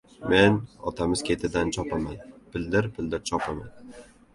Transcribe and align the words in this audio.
Men 0.33 0.55
otamiz 0.93 1.21
ketidan 1.29 1.75
chopaman. 1.77 2.27
Pildir-pildir 2.57 3.27
chopaman. 3.33 4.07